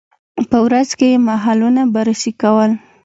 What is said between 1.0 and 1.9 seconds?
یې محلونه